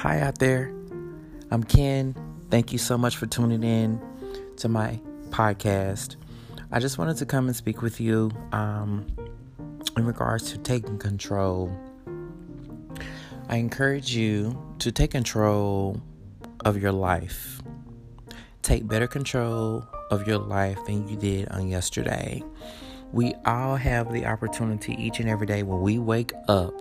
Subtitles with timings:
[0.00, 0.74] Hi out there.
[1.50, 2.14] I'm Ken.
[2.50, 3.98] Thank you so much for tuning in
[4.58, 6.16] to my podcast.
[6.70, 9.06] I just wanted to come and speak with you um,
[9.96, 11.74] in regards to taking control.
[13.48, 15.98] I encourage you to take control
[16.66, 17.62] of your life.
[18.60, 22.42] Take better control of your life than you did on yesterday.
[23.12, 26.78] We all have the opportunity each and every day when we wake up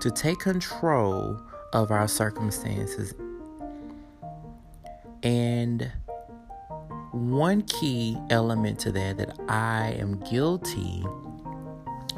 [0.00, 1.38] to take control
[1.72, 3.14] of our circumstances.
[5.22, 5.90] And
[7.12, 11.04] one key element to that that I am guilty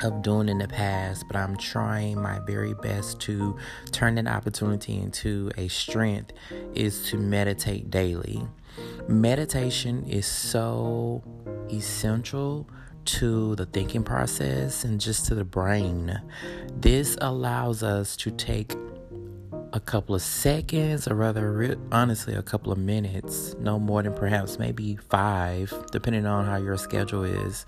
[0.02, 3.56] of doing in the past, but I'm trying my very best to
[3.92, 6.32] turn that opportunity into a strength
[6.74, 8.46] is to meditate daily.
[9.08, 11.22] Meditation is so
[11.70, 12.66] essential
[13.04, 16.20] to the thinking process and just to the brain.
[16.72, 18.74] This allows us to take
[19.72, 24.58] a couple of seconds, or rather, honestly, a couple of minutes, no more than perhaps
[24.58, 27.66] maybe five, depending on how your schedule is,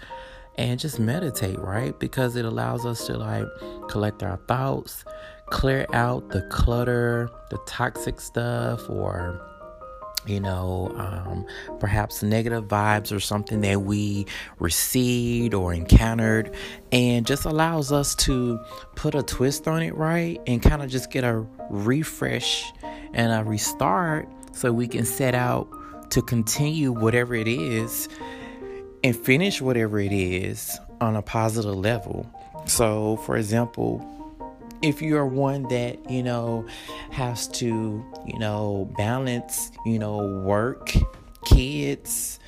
[0.56, 1.98] and just meditate, right?
[1.98, 3.46] Because it allows us to like
[3.88, 5.04] collect our thoughts,
[5.46, 9.40] clear out the clutter, the toxic stuff, or
[10.26, 11.46] you know, um,
[11.80, 14.26] perhaps negative vibes or something that we
[14.58, 16.54] received or encountered,
[16.90, 18.60] and just allows us to
[18.94, 20.40] put a twist on it, right?
[20.46, 22.72] And kind of just get a refresh
[23.12, 25.68] and a restart so we can set out
[26.10, 28.08] to continue whatever it is
[29.02, 32.30] and finish whatever it is on a positive level.
[32.66, 34.06] So, for example,
[34.82, 36.66] if you're one that you know
[37.10, 40.92] has to you know balance you know work
[41.44, 42.38] kids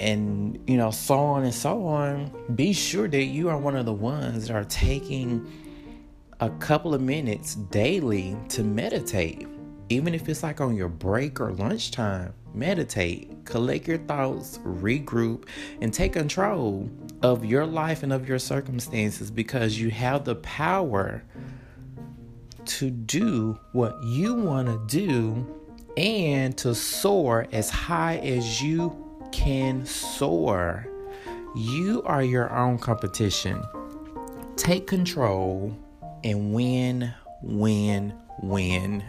[0.00, 3.84] and you know so on and so on be sure that you are one of
[3.84, 5.46] the ones that are taking
[6.40, 9.46] a couple of minutes daily to meditate.
[9.88, 15.48] Even if it's like on your break or lunchtime meditate, collect your thoughts, regroup,
[15.80, 16.88] and take control
[17.22, 21.22] of your life and of your circumstances because you have the power
[22.64, 25.46] to do what you want to do
[25.96, 30.86] and to soar as high as you can soar.
[31.56, 33.62] You are your own competition.
[34.56, 35.76] Take control
[36.22, 37.12] and win,
[37.42, 39.02] win, win.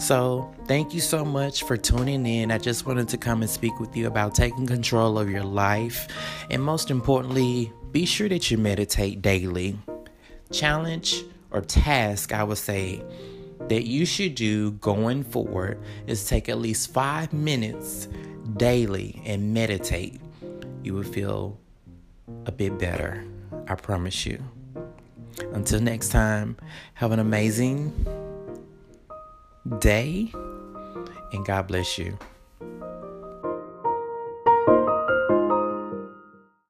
[0.00, 2.50] So, thank you so much for tuning in.
[2.50, 6.08] I just wanted to come and speak with you about taking control of your life.
[6.50, 9.78] And most importantly, be sure that you meditate daily.
[10.50, 13.02] Challenge or task, I would say,
[13.68, 18.08] that you should do going forward is take at least five minutes
[18.56, 20.18] daily and meditate.
[20.82, 21.60] You will feel
[22.46, 23.22] a bit better.
[23.68, 24.42] I promise you.
[25.52, 26.56] Until next time,
[26.94, 27.92] have an amazing
[29.78, 30.32] day,
[31.32, 32.18] and God bless you.